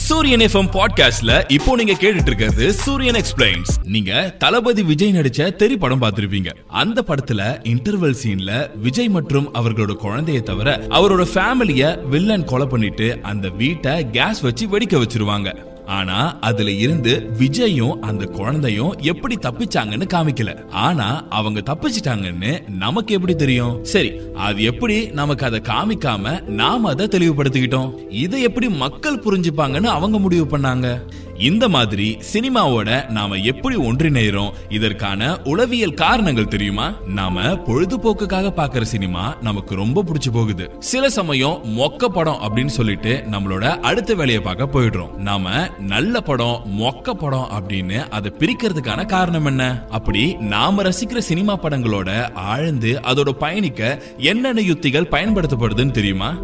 சூரியன் 0.00 0.40
எஃப்எம் 0.40 0.72
பாட்காஸ்ட்ல 0.72 1.52
இப்போ 1.52 1.76
நீங்க 1.76 1.92
கேட்டுட்டு 1.92 2.26
இருக்கிறது 2.26 2.72
சூரியன் 2.72 3.14
எக்ஸ்பிளைன்ஸ் 3.14 3.72
நீங்க 3.84 4.34
தளபதி 4.38 4.82
விஜய் 4.82 5.12
நடிச்ச 5.12 5.54
தெரி 5.54 5.76
படம் 5.76 6.02
பார்த்திருப்பீங்க. 6.02 6.50
அந்த 6.66 7.04
படத்துல 7.06 7.40
இன்டர்வல் 7.62 8.14
சீன்ல 8.22 8.78
விஜய் 8.78 9.08
மற்றும் 9.08 9.54
அவர்களோட 9.54 9.92
குழந்தையை 9.92 10.42
தவிர 10.42 10.86
அவரோட 10.88 11.26
ஃபேமிலிய 11.34 12.08
வில்லன் 12.08 12.44
கொலை 12.44 12.66
பண்ணிட்டு 12.66 13.18
அந்த 13.22 13.48
வீட்டை 13.48 14.10
கேஸ் 14.10 14.40
வச்சு 14.40 14.66
வெடிக்க 14.66 15.02
வச்சிருவாங்க. 15.02 15.69
ஆனா 15.90 16.38
அதுல 16.40 16.70
இருந்து 16.70 17.12
விஜயும் 17.38 17.96
அந்த 18.00 18.24
குழந்தையும் 18.24 18.92
எப்படி 19.02 19.36
தப்பிச்சாங்கன்னு 19.42 20.06
காமிக்கல. 20.14 20.50
ஆனா 20.84 21.08
அவங்க 21.28 21.60
தப்பிச்சிட்டாங்கன்னு 21.60 22.52
நமக்கு 22.76 23.14
எப்படி 23.14 23.34
தெரியும்? 23.36 23.84
சரி 23.84 24.10
அது 24.34 24.62
எப்படி 24.62 24.96
நமக்கு 25.06 25.46
அதை 25.46 25.60
காமிக்காம 25.64 26.34
நாம 26.60 26.88
அதை 26.88 27.06
தெளிவுபடுத்திக்கிட்டோம்? 27.06 27.90
இதை 28.24 28.42
எப்படி 28.42 28.68
மக்கள் 28.68 29.22
புரிஞ்சுப்பாங்கன்னு 29.24 29.94
அவங்க 29.96 30.18
முடிவு 30.18 30.58
பண்ணாங்க? 30.58 30.88
இந்த 31.40 31.68
மாதிரி 31.68 32.18
சினிமாவோட 32.32 33.10
நாம 33.10 33.34
எப்படி 33.34 33.76
ஒன்றிணைறோம் 33.76 34.50
இதற்கான 34.68 35.38
உளவியல் 35.44 35.94
காரணங்கள் 35.94 36.48
தெரியுமா? 36.48 36.94
நாம 37.06 37.40
பொழுதுபோக்குக்காக 37.42 38.50
பாக்குற 38.56 38.82
சினிமா 38.82 39.36
நமக்கு 39.42 39.74
ரொம்ப 39.74 40.04
பிடிச்சு 40.04 40.32
போகுது. 40.32 40.70
சில 40.78 41.10
சமயம் 41.10 41.62
மொக்க 41.78 42.04
படம் 42.04 42.38
அப்படின்னு 42.42 42.66
சொல்லிட்டு 42.66 43.24
நம்மளோட 43.30 43.76
அடுத்த 43.80 44.14
வேலையை 44.14 44.42
பார்க்க 44.42 44.80
போயிடுறோம். 44.80 45.14
நாம 45.14 45.68
நல்ல 45.78 46.20
படம் 46.20 46.64
மொக்க 46.78 47.10
படம் 47.10 47.48
அப்படின்னு 47.52 48.08
அதை 48.08 48.32
பிரிக்கிறதுக்கான 48.38 49.06
காரணம் 49.06 49.44
என்ன? 49.44 49.84
அப்படி 49.90 50.34
நாம 50.34 50.82
ரசிக்கிற 50.82 51.18
சினிமா 51.18 51.58
படங்களோட 51.58 52.34
ஆழ்ந்து 52.34 53.00
அதோட 53.02 53.30
பயணிக்க 53.30 54.02
என்னென்ன 54.16 54.60
யுத்திகள் 54.60 55.10
பயன்படுத்தப்படுதுன்னு 55.10 55.90
தெரியுமா? 55.90 56.36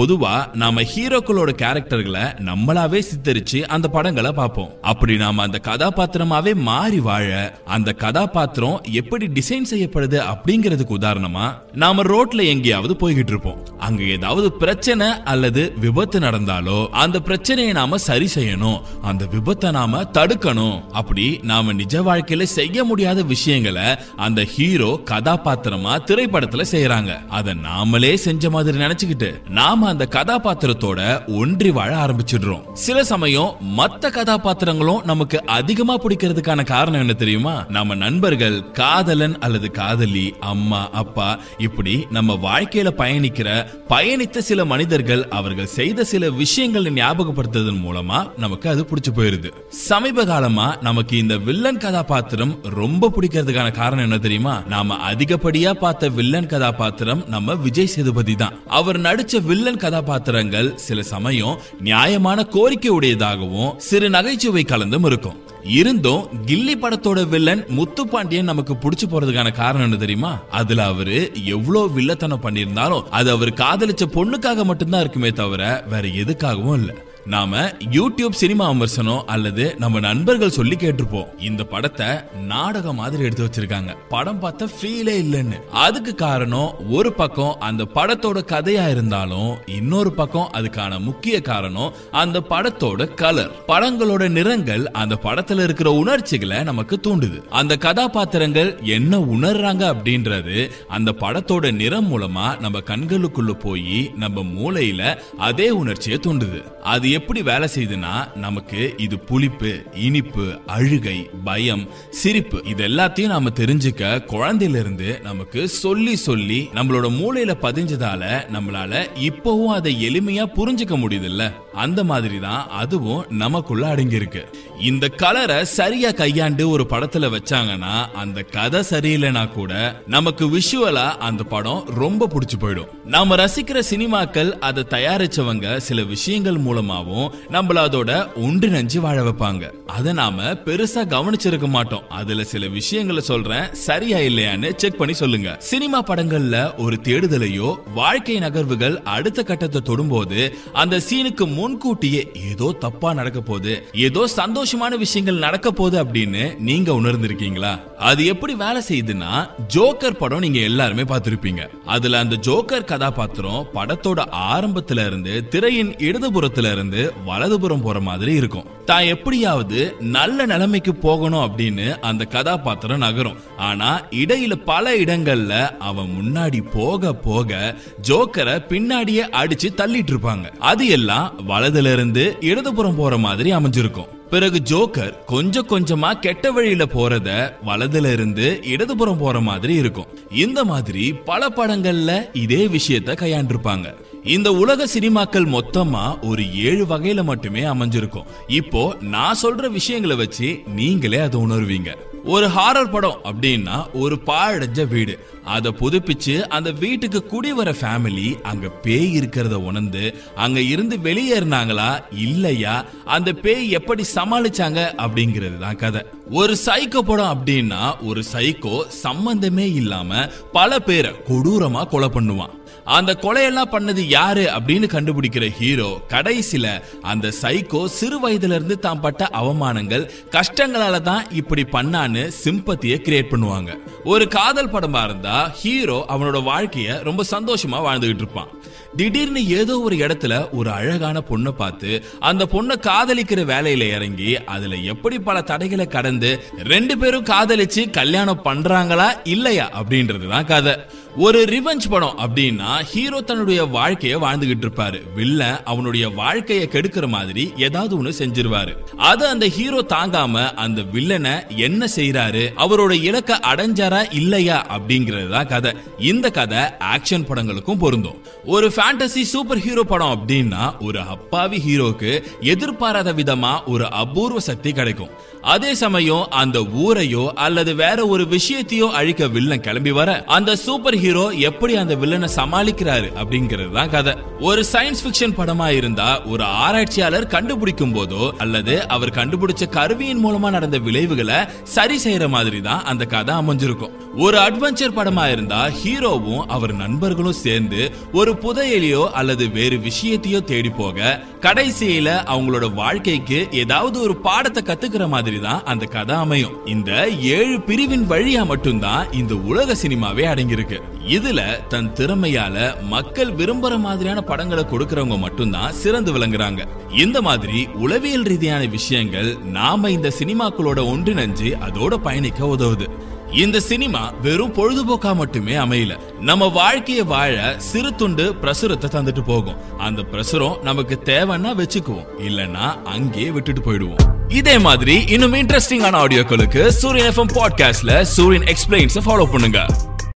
பொதுவா 0.00 0.54
நாம 0.54 0.82
ஹீரோக்களோட 0.82 1.50
கேரக்டர்களை 1.62 2.22
நம்மளாவே 2.48 3.00
சித்தரிச்சு 3.08 3.58
அந்த 3.74 3.88
படங்களை 3.88 4.30
பார்ப்போம். 4.32 4.70
அப்படி 4.82 5.16
நாம 5.16 5.42
அந்த 5.42 5.60
கதாபாத்திரமாவே 5.64 6.54
மாறி 6.68 7.00
வாழ 7.00 7.58
அந்த 7.64 7.92
கதாபாத்திரம் 7.92 8.82
எப்படி 9.00 9.26
டிசைன் 9.26 9.68
செய்யப்படுது 9.70 10.18
அப்படிங்கிறதுக்கு 10.32 10.94
உதாரணமா 10.98 11.46
நாம 11.72 12.02
ரோட்ல 12.02 12.46
எங்கேயாவது 12.46 12.94
போய்கிட்டு 13.00 13.32
இருப்போம். 13.34 13.58
அங்க 13.78 14.02
ஏதாவது 14.02 14.52
பிரச்சனை 14.52 15.08
அல்லது 15.24 15.72
விபத்து 15.80 16.20
நடந்தாலோ 16.20 16.88
அந்த 17.02 17.20
பிரச்சனையை 17.20 17.72
நாம 17.72 17.98
சரி 17.98 18.28
செய்யணும் 18.34 18.80
அந்த 19.02 19.24
விபத்தை 19.34 19.70
நாம 19.70 20.02
தடுக்கணும். 20.18 20.80
அப்படி 20.92 21.40
நாம 21.42 21.72
நிஜ 21.72 22.02
வாழ்க்கையில 22.02 22.42
செய்ய 22.42 22.84
முடியாத 22.84 23.22
விஷயங்களை 23.22 23.96
அந்த 24.16 24.44
ஹீரோ 24.44 25.00
கதாபாத்திரமா 25.12 25.94
திரைப்படத்துல 26.10 26.64
செய்யறாங்க 26.72 27.26
அதை 27.28 27.54
நாமளே 27.68 28.14
செஞ்ச 28.14 28.50
மாதிரி 28.50 28.78
நினைச்சுக்கிட்டு 28.78 29.32
நாம 29.48 29.88
அந்த 29.90 30.06
கதாபாத்திரத்தோட 30.10 31.00
ஒன்றி 31.26 31.70
வாழ 31.70 31.92
ஆரம்பிச்சிடுறோம். 32.04 32.64
சில 32.72 33.04
சமயம் 33.04 33.56
மத்த 33.78 34.10
கதாபாத்திரங்களும் 34.10 35.04
நமக்கு 35.04 35.46
அதிகமா 35.46 35.94
பிடிக்கிறதுக்கான 35.96 36.64
காரணம் 36.64 37.00
என்ன 37.00 37.12
தெரியுமா? 37.12 37.54
நம்ம 37.68 37.94
நண்பர்கள் 37.94 38.70
காதலன் 38.70 39.38
அல்லது 39.38 39.70
காதலி 39.70 40.26
அம்மா 40.40 40.90
அப்பா 40.90 41.38
இப்படி 41.58 42.06
நம்ம 42.10 42.38
வாழ்க்கையில 42.42 42.90
பயணிக்கிற 43.02 43.48
பயணித்த 43.88 44.38
சில 44.38 44.64
மனிதர்கள் 44.64 45.28
அவர்கள் 45.28 45.72
செய்த 45.78 46.04
சில 46.04 46.30
விஷயங்களை 46.30 46.92
ஞாபகப்படுத்துறதன் 46.92 47.82
மூலமா 47.86 48.20
நமக்கு 48.36 48.68
அது 48.68 48.86
பிடிச்சு 48.90 49.12
போயிருது. 49.16 49.50
சமீப 49.68 50.24
காலமா 50.24 50.76
நமக்கு 50.80 51.16
இந்த 51.16 51.36
வில்லன் 51.36 51.78
கதாபாத்திரம் 51.78 52.54
ரொம்ப 52.62 53.12
பிடிக்கிறதுக்கான 53.16 53.70
காரணம் 53.70 54.04
என்ன 54.04 54.18
தெரியுமா? 54.18 54.56
நாம 54.68 54.98
அதிகப்படியா 55.12 55.72
பார்த்த 55.72 56.08
வில்லன் 56.08 56.46
கதாபாத்திரம் 56.46 57.24
நம்ம 57.28 57.54
விஜய் 57.54 57.92
சேதுபதி 57.96 58.34
தான். 58.34 58.56
அவர் 58.66 58.98
நடிச்ச 59.00 59.42
வில்லன் 59.44 59.79
கதாபாத்திரங்கள் 59.80 60.76
சில 60.76 61.02
சமயம் 61.02 61.58
நியாயமான 61.80 62.44
கோரிக்கை 62.56 62.90
உடையதாகவும் 62.90 63.76
சிறு 63.76 64.10
நகைச்சுவை 64.10 64.64
கலந்தும் 64.64 65.04
இருக்கும். 65.04 65.38
இருந்தும் 65.78 66.28
கில்லி 66.46 66.74
படத்தோட 66.74 67.28
வில்லன் 67.28 67.64
முத்துப்பாண்டியன் 67.78 68.50
நமக்கு 68.52 68.74
புடிச்சு 68.74 69.06
போறதுக்கான 69.06 69.52
காரணம் 69.52 69.86
என்ன 69.86 69.96
தெரியுமா? 69.96 70.32
அதுல 70.50 70.84
அவரு 70.84 71.18
எவ்வளவு 71.44 72.00
வில்லத்தனம் 72.00 72.44
பண்ணியிருந்தாலும் 72.44 73.06
அது 73.10 73.30
அவர் 73.30 73.52
காதலிச்ச 73.52 74.04
பொண்ணுக்காக 74.06 74.64
மட்டும்தான் 74.64 75.00
இருக்குமே 75.00 75.30
தவிர 75.30 75.84
வேற 75.90 76.08
எதுக்காகவும் 76.08 76.74
இல்லை. 76.74 76.96
நாம 77.30 77.58
யூடியூப் 77.90 78.30
சினிமா 78.30 78.70
விமர்சனம் 78.70 79.26
அல்லது 79.26 79.74
நம்ம 79.78 80.00
நண்பர்கள் 80.00 80.50
சொல்லி 80.50 80.76
கேட்டிருப்போம். 80.76 81.40
இந்த 81.40 81.64
படத்தை 81.64 82.06
நாடகம் 82.46 82.96
மாதிரி 82.96 83.24
எடுத்து 83.24 83.44
வச்சிருக்காங்க. 83.44 83.96
படம் 84.08 84.38
பார்த்த 84.38 84.64
ஃபீலே 84.64 85.14
இல்லைன்னு. 85.22 85.58
அதுக்கு 85.70 86.14
காரணம் 86.14 86.74
ஒரு 86.88 87.12
பக்கம் 87.12 87.56
அந்த 87.60 87.86
படத்தோட 87.94 88.40
கதையா 88.52 88.90
இருந்தாலும் 88.90 89.56
இன்னொரு 89.66 90.12
பக்கம் 90.12 90.50
அதுக்கான 90.54 90.98
முக்கிய 90.98 91.40
காரணம் 91.40 91.92
அந்த 92.10 92.42
படத்தோட 92.50 93.14
கலர் 93.14 93.50
படங்களோட 93.68 94.28
நிறங்கள் 94.28 94.90
அந்த 94.90 95.18
படத்துல 95.22 95.62
இருக்கிற 95.62 95.92
உணர்ச்சிகளை 95.92 96.62
நமக்கு 96.62 97.00
தூண்டுது. 97.06 97.48
அந்த 97.48 97.76
கதாபாத்திரங்கள் 97.76 98.78
என்ன 98.82 99.18
உணர்றாங்க 99.18 99.94
அப்படின்றது 99.94 100.70
அந்த 100.88 101.14
படத்தோட 101.18 101.72
நிறம் 101.72 102.10
மூலமா 102.12 102.60
நம்ம 102.60 102.78
கண்களுக்குள்ள 102.78 103.52
போய் 103.52 104.12
நம்ம 104.16 104.42
மூளையில 104.42 105.18
அதே 105.38 105.70
உணர்ச்சியை 105.70 106.18
தூண்டுது. 106.22 106.78
அது 106.82 107.18
எப்படி 107.20 107.40
வேலை 107.42 107.68
செய்யுதுன்னா 107.74 108.12
நமக்கு 108.38 108.80
இது 108.98 109.16
புளிப்பு 109.24 109.72
இனிப்பு 110.00 110.44
அழுகை 110.70 111.16
பயம் 111.44 111.84
சிரிப்பு 112.20 112.58
இது 112.64 112.82
எல்லாத்தையும் 112.84 113.32
நாம 113.32 113.52
தெரிஞ்சுக்க 113.56 114.04
குழந்தையில 114.32 114.80
இருந்து 114.82 115.08
நமக்கு 115.22 115.62
சொல்லி 115.76 116.14
சொல்லி 116.22 116.60
நம்மளோட 116.74 117.08
மூளையில 117.16 117.54
பதிஞ்சதால 117.62 118.22
நம்மளால 118.52 118.92
இப்பவும் 119.28 119.74
அதை 119.74 119.92
எளிமையா 120.08 120.46
புரிஞ்சுக்க 120.54 120.96
முடியுது 120.98 121.28
இல்ல 121.30 121.44
அந்த 121.74 122.04
மாதிரி 122.04 122.38
தான் 122.38 122.68
அதுவும் 122.68 123.24
நமக்குள்ள 123.28 123.94
அடங்கியிருக்கு. 123.94 124.44
இந்த 124.80 125.08
கலரை 125.08 125.64
சரியா 125.64 126.10
கையாண்டு 126.10 126.68
ஒரு 126.68 126.86
படத்துல 126.90 127.36
வச்சாங்கன்னா 127.36 128.12
அந்த 128.14 128.42
கதை 128.42 128.82
சரியில்லைனா 128.90 129.48
கூட 129.48 130.02
நமக்கு 130.06 130.58
விஷுவலா 130.58 131.08
அந்த 131.08 131.42
படம் 131.42 131.84
ரொம்ப 131.94 132.28
பிடிச்சு 132.28 132.62
போயிடும். 132.62 132.88
நாம 133.04 133.36
ரசிக்கிற 133.36 133.82
சினிமாக்கள் 133.90 134.50
அதை 134.58 134.86
தயாரிச்சவங்க 134.90 135.76
சில 135.76 136.02
விஷயங்கள் 136.02 136.54
மூலமாவும் 136.54 137.30
நம்மள 137.50 137.78
அதோட 137.86 138.28
ஒன்றிணைஞ்சு 138.36 138.98
வாழ 138.98 139.22
வைப்பாங்க. 139.22 139.70
அதை 139.86 140.12
நாம 140.12 140.42
பெருசா 140.42 141.06
கவனிச்சிருக்க 141.08 141.68
மாட்டோம். 141.68 142.08
அதுல 142.08 142.44
சில 142.44 142.66
விஷயங்களை 142.66 143.22
சொல்றேன். 143.22 143.74
சரியா 143.74 144.18
இல்லையான்னு 144.18 144.74
செக் 144.74 144.98
பண்ணி 144.98 145.14
சொல்லுங்க. 145.14 145.56
சினிமா 145.58 146.02
படங்கள்ல 146.02 146.76
ஒரு 146.76 147.00
தேடுதலையோ 147.02 147.76
வாழ்க்கை 147.94 148.38
நகர்வுகள் 148.38 149.02
அடுத்த 149.02 149.42
கட்டத்தை 149.42 149.80
தொடும்போது 149.84 150.52
அந்த 150.72 151.00
சீனுக்கு 151.10 151.46
முன்கூட்டியே 151.60 152.22
ஏதோ 152.50 152.68
தப்பா 152.84 153.12
நடக்க 153.20 153.40
போகுது 153.40 153.74
ஏதோ 154.06 154.22
சந்தோஷமான 154.36 154.92
விஷயங்கள் 155.04 155.44
நடக்க 155.46 155.68
போகுது 155.70 155.98
அப்படின்னு 156.04 156.44
நீங்க 156.68 156.90
உணர்ந்திருக்கீங்களா? 156.92 157.72
அது 158.10 158.22
எப்படி 158.32 158.52
வேலை 158.64 158.80
செய்யுதுன்னா 158.88 159.32
ஜோக்கர் 159.74 160.20
படம் 160.20 160.44
நீங்க 160.44 160.60
எல்லாருமே 160.70 161.02
பார்த்திருப்பீங்க. 161.02 161.62
அதுல 161.94 162.18
அந்த 162.18 162.36
ஜோக்கர் 162.46 162.90
கதாபாத்திரம் 162.90 163.66
படத்தோட 163.74 164.20
ஆரம்பத்துல 164.52 165.06
இருந்து 165.06 165.34
திரையின் 165.48 165.92
இடதுபுறத்துல 166.08 166.72
இருந்து 166.72 167.02
வலதுபுறம் 167.26 167.84
போற 167.86 168.00
மாதிரி 168.00 168.34
இருக்கும். 168.40 168.68
தான் 168.84 169.08
எப்படியாவது 169.14 169.80
நல்ல 170.16 170.46
நிலைமைக்கு 170.52 170.92
போகணும் 171.04 171.44
அப்படின்னு 171.46 171.86
அந்த 172.08 172.22
கதாபாத்திரம் 172.34 173.04
நகரும். 173.04 173.36
ஆனா 173.68 173.90
இடையில 174.22 174.54
பல 174.70 174.94
இடங்கள்ல 175.02 175.54
அவன் 175.88 176.10
முன்னாடி 176.18 176.60
போக 176.72 177.12
போக 177.26 177.60
ஜோக்கரை 178.08 178.56
பின்னாடியே 178.72 179.24
அடிச்சு 179.40 179.68
தள்ளிட்டு 179.80 180.12
இருப்பாங்க. 180.14 180.46
அது 180.70 180.86
எல்லாம் 180.96 181.28
வலதுல 181.50 181.92
இருந்து 181.92 182.36
இடதுபுறம் 182.40 182.96
போற 182.96 183.16
மாதிரி 183.18 183.52
அமைஞ்சிருக்கும். 183.52 184.10
பிறகு 184.30 184.58
ஜோக்கர் 184.70 185.24
கொஞ்சம் 185.24 185.68
கொஞ்சமா 185.68 186.10
கெட்ட 186.12 186.52
வழியில 186.52 186.84
போறத 186.84 187.30
வலதுல 187.66 188.12
இருந்து 188.12 188.60
இடதுபுறம் 188.62 189.18
போற 189.18 189.40
மாதிரி 189.40 189.74
இருக்கும். 189.74 190.06
இந்த 190.30 190.64
மாதிரி 190.64 191.12
பல 191.12 191.48
படங்கள்ல 191.48 192.12
இதே 192.32 192.66
விஷயத்த 192.66 193.14
கையாண்டிருப்பாங்க. 193.14 193.94
இந்த 194.24 194.52
உலக 194.52 194.86
சினிமாக்கள் 194.98 195.46
மொத்தமா 195.56 196.04
ஒரு 196.22 196.42
ஏழு 196.54 196.84
வகையில 196.84 197.24
மட்டுமே 197.24 197.62
அமைஞ்சிருக்கும். 197.62 198.28
இப்போ 198.46 198.96
நான் 199.00 199.40
சொல்ற 199.42 199.70
விஷயங்களை 199.70 200.16
வச்சு 200.16 200.60
நீங்களே 200.66 201.18
அதை 201.18 201.40
உணர்வீங்க. 201.40 201.96
ஒரு 202.24 202.46
ஹாரர் 202.46 202.90
படம் 202.90 203.20
அப்படின்னா 203.24 203.92
ஒரு 203.92 204.18
பாழடைஞ்ச 204.26 204.88
வீடு. 204.88 205.18
அதை 205.44 205.74
புதுப்பிச்சு 205.80 206.40
அந்த 206.40 206.70
வீட்டுக்கு 206.70 207.26
குடி 207.26 207.52
வர 207.52 207.70
ஃபேமிலி 207.70 208.42
அங்க 208.42 208.68
பேய் 208.68 209.18
இருக்கிறத 209.18 209.52
உணர்ந்து 209.52 210.14
அங்க 210.34 210.60
இருந்து 210.60 210.96
வெளியேறினாங்களா? 210.96 212.04
இல்லையா? 212.10 212.84
அந்த 213.04 213.32
பேய் 213.32 213.70
எப்படி 213.70 214.04
சமாளிச்சாங்க 214.14 214.94
அப்படிங்கிறது 214.96 215.58
தான் 215.58 215.76
கதை. 215.76 216.02
ஒரு 216.30 216.56
சைக்கோ 216.66 216.98
படம் 216.98 217.44
அப்படின்னா 217.44 218.04
ஒரு 218.04 218.22
சைக்கோ 218.32 218.86
சம்பந்தமே 218.86 219.72
இல்லாம 219.72 220.28
பல 220.52 220.78
பேரை 220.78 221.12
கொடூரமா 221.28 221.88
கொலை 221.88 222.08
பண்ணுவான். 222.14 222.59
அந்த 222.96 223.12
கொலையெல்லாம் 223.22 223.72
பண்ணது 223.72 224.02
யாரு 224.16 224.44
அப்படின்னு 224.56 224.86
கண்டுபிடிக்கிற 224.94 225.46
ஹீரோ 225.58 225.88
கடைசியில 226.12 226.66
அந்த 227.10 227.26
சைக்கோ 227.40 227.80
சிறு 227.98 228.18
வயதுல 228.22 228.56
இருந்து 228.58 228.76
தான் 228.86 229.02
பட்ட 229.04 229.28
அவமானங்கள் 229.40 230.04
கஷ்டங்களால 230.36 231.00
தான் 231.10 231.24
இப்படி 231.40 231.64
பண்ணான்னு 231.76 232.22
சிம்பத்திய 232.44 232.96
கிரியேட் 233.06 233.32
பண்ணுவாங்க. 233.32 233.70
ஒரு 234.04 234.26
காதல் 234.28 234.72
படமா 234.74 235.02
இருந்தா 235.04 235.36
ஹீரோ 235.60 235.98
அவனோட 236.14 236.40
வாழ்க்கைய 236.50 236.98
ரொம்ப 237.08 237.24
சந்தோஷமா 237.34 237.80
வாழ்ந்துகிட்டு 237.86 238.24
இருப்பான். 238.24 238.50
திடீர்னு 238.96 239.46
ஏதோ 239.46 239.80
ஒரு 239.80 239.96
இடத்துல 239.96 240.48
ஒரு 240.52 240.70
அழகான 240.70 241.22
பொண்ணை 241.30 241.48
பார்த்து 241.48 242.04
அந்த 242.20 242.48
பொண்ணை 242.52 242.74
காதலிக்கிற 242.80 243.42
வேலையில 243.52 243.80
இறங்கி 243.80 244.44
அதுல 244.44 244.74
எப்படி 244.74 245.18
பல 245.18 245.40
தடைகளை 245.40 245.86
கடந்து 245.86 246.42
ரெண்டு 246.64 246.98
பேரும் 246.98 247.24
காதலிச்சு 247.24 247.90
கல்யாணம் 247.90 248.44
பண்றாங்களா 248.44 249.20
இல்லையா 249.24 249.82
அப்படின்றதுதான் 249.82 250.46
கதை. 250.46 250.76
ஒரு 251.16 251.44
ரிவெஞ்ச் 251.44 251.90
படம் 251.90 252.18
அப்படின்னா 252.18 252.80
ஹீரோ 252.80 253.20
தன்னுடைய 253.20 253.64
வாழ்க்கைய 253.64 254.16
வாழ்ந்துகிட்டு 254.24 254.66
இருப்பாரு. 254.66 255.02
வில்ல 255.16 255.62
அவனுடைய 255.64 256.08
வாழ்க்கைய 256.08 256.66
கெடுக்கிற 256.68 257.08
மாதிரி 257.08 257.52
ஏதாவது 257.56 258.02
ஒண்ணு 258.02 258.12
செஞ்சிருவாரு. 258.18 258.74
அது 258.96 259.26
அந்த 259.26 259.48
ஹீரோ 259.48 259.84
தாங்காம 259.88 260.54
அந்த 260.54 260.82
வில்லனை 260.82 261.56
என்ன 261.56 261.86
செய்யறாரு 261.96 262.48
அவரோட 262.56 263.02
இலக்க 263.02 263.40
அடைஞ்சாரா 263.42 264.14
இல்லையா 264.14 264.66
அப்படிங்கிறது 264.78 265.30
தான் 265.30 265.46
கதை. 265.46 265.72
இந்த 265.98 266.30
கதை 266.30 266.58
ஆக்ஷன் 266.96 267.26
படங்களுக்கும் 267.28 267.78
பொருந்தும். 267.78 268.22
ஒரு 268.44 268.70
ஃபேண்டசி 268.80 269.22
சூப்பர் 269.22 269.58
ஹீரோ 269.58 269.82
படம் 269.82 270.12
அப்படின்னா 270.16 270.80
ஒரு 270.80 271.00
அப்பாவி 271.00 271.58
ஹீரோக்கு 271.66 272.22
எதிர்பாராத 272.40 273.12
விதமா 273.12 273.64
ஒரு 273.66 273.90
அபூர்வ 273.90 274.40
சக்தி 274.40 274.72
கிடைக்கும். 274.72 275.10
அதே 275.42 275.74
சமயம் 275.74 276.26
அந்த 276.30 276.60
ஊரையோ 276.60 277.32
அல்லது 277.34 277.74
வேற 277.74 278.06
ஒரு 278.06 278.24
விஷயத்தையோ 278.24 278.90
அழிக்க 278.90 279.26
வில்லன் 279.26 279.60
கிளம்பி 279.60 279.90
வர 279.90 280.24
அந்த 280.26 280.56
சூப்பர் 280.56 280.96
ஹீரோ 280.96 281.28
எப்படி 281.28 281.76
அந்த 281.76 281.94
வில்லனை 281.94 282.28
சமாளிக்கிறாரு 282.36 283.08
அப்படிங்கிறது 283.20 283.72
தான் 283.72 283.90
கதை. 283.90 284.14
ஒரு 284.40 284.64
சயின்ஸ் 284.72 285.02
பிக்ஷன் 285.04 285.36
படமா 285.36 285.68
இருந்தா 285.68 286.24
ஒரு 286.24 286.44
ஆராய்ச்சியாளர் 286.44 287.26
கண்டுபிடிக்கும் 287.26 287.94
போதோ 287.94 288.30
அல்லது 288.36 288.88
அவர் 288.88 289.08
கண்டுபிடிச்ச 289.08 289.68
கருவியின் 289.68 290.24
மூலமா 290.26 290.50
நடந்த 290.50 290.78
விளைவுகளை 290.78 291.38
சரி 291.62 291.98
செய்யற 292.04 292.28
மாதிரி 292.28 292.60
தான் 292.60 292.84
அந்த 292.84 293.04
கதை 293.04 293.34
அமைஞ்சிருக்கும். 293.34 293.90
ஒரு 294.16 294.38
அட்வென்ச்சர் 294.38 294.96
படமா 294.96 295.32
இருந்தா 295.32 295.68
ஹீரோவும் 295.84 296.46
அவர் 296.46 296.74
நண்பர்களும் 296.74 297.32
சேர்ந்து 297.32 297.92
ஒரு 298.12 298.32
புதையலையோ 298.32 299.10
அல்லது 299.10 299.50
வேறு 299.50 299.76
விஷயத்தையோ 299.76 300.44
தேடி 300.44 300.68
போக 300.68 301.24
கடைசியில 301.40 302.08
அவங்களோட 302.32 302.74
வாழ்க்கைக்கு 302.74 303.48
ஏதாவது 303.52 304.00
ஒரு 304.00 304.16
பாடத்தை 304.16 304.62
கத்துக்கிற 304.62 305.08
மாதிரி 305.08 305.28
தான் 305.38 305.62
அந்த 305.64 305.84
கதை 305.84 306.16
அமையும். 306.16 306.66
இந்த 306.66 307.08
ஏழு 307.08 307.60
பிரிவின் 307.60 308.10
வழியா 308.10 308.46
மட்டும்தான் 308.46 309.12
இந்த 309.12 309.34
உலக 309.34 309.72
சினிமாவே 309.72 310.24
அடங்கியிருக்கு. 310.26 310.80
இதுல 311.08 311.66
தன் 311.66 311.92
திறமையால 311.92 312.82
மக்கள் 312.82 313.32
விரும்புற 313.32 313.78
மாதிரியான 313.78 314.20
படங்களை 314.20 314.64
கொடுக்கறவங்க 314.64 315.18
மட்டும்தான் 315.18 315.72
சிறந்து 315.72 316.12
விளங்குறாங்க. 316.12 316.64
இந்த 316.98 317.22
மாதிரி 317.22 317.68
உளவியல் 317.74 318.22
ரீதியான 318.22 318.66
விஷயங்கள் 318.66 319.36
நாம 319.36 319.90
இந்த 319.90 320.12
சினிமாக்களோட 320.18 320.78
ஒன்றிணைஞ்சு 320.80 321.54
அதோட 321.68 321.94
பயணிக்க 321.94 322.44
உதவுது. 322.46 322.88
இந்த 323.32 323.60
சினிமா 323.60 324.12
வெறும் 324.22 324.54
பொழுதுபோக்கா 324.54 325.14
மட்டுமே 325.14 325.52
அமையல. 325.52 325.98
நம்ம 326.20 326.46
வாழ்க்கைய 326.46 327.04
வாழ 327.04 327.54
சிறு 327.58 327.94
துண்டு 327.94 328.34
பிரசுரத்தை 328.42 328.88
தந்துட்டு 328.90 329.24
போகும். 329.26 329.78
அந்த 329.78 330.02
பிரசுரம் 330.02 330.62
நமக்கு 330.62 331.00
தேவைன்னா 331.04 331.62
வச்சுக்குவோம். 331.62 332.06
இல்லைன்னா 332.18 332.82
அங்கேயே 332.82 333.30
விட்டுட்டு 333.30 333.60
போயிடுவோம். 333.60 334.19
இதே 334.30 334.58
மாதிரி 334.58 335.04
இன்னும் 335.06 335.34
இன்ட்ரெஸ்டிங்கான 335.34 335.98
ஆடியோக்களுக்கு 336.02 336.68
சூரியன் 336.68 337.14
எஃப்எம் 337.14 337.32
பாட்காஸ்ட்ல 337.34 338.02
சூரியன் 338.02 338.46
எக்ஸ்பிளைன்ஸ் 338.46 338.96
ஃபாலோ 339.04 339.30
பண்ணுங்க. 339.30 339.66